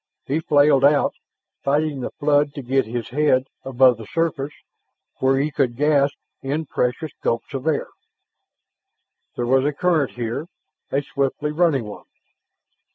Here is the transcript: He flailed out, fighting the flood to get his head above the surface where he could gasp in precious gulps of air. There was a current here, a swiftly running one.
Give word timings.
He 0.25 0.39
flailed 0.39 0.83
out, 0.83 1.13
fighting 1.63 2.01
the 2.01 2.09
flood 2.09 2.55
to 2.55 2.63
get 2.63 2.87
his 2.87 3.09
head 3.09 3.45
above 3.63 3.97
the 3.97 4.07
surface 4.07 4.53
where 5.19 5.37
he 5.37 5.51
could 5.51 5.75
gasp 5.75 6.15
in 6.41 6.65
precious 6.65 7.11
gulps 7.21 7.53
of 7.53 7.67
air. 7.67 7.89
There 9.35 9.45
was 9.45 9.63
a 9.63 9.71
current 9.71 10.13
here, 10.13 10.47
a 10.91 11.03
swiftly 11.03 11.51
running 11.51 11.83
one. 11.83 12.05